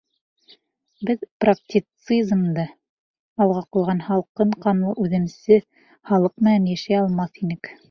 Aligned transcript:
Беҙ 1.09 1.19
практицизмды 1.43 2.65
алға 3.45 3.63
ҡуйған 3.77 4.03
һалҡын 4.09 4.57
ҡанлы, 4.67 4.97
үҙемсе 5.07 5.61
халыҡ 6.13 6.37
менән 6.51 6.69
йәшәй 6.75 7.01
алмаҫ 7.05 7.43
инек. 7.47 7.75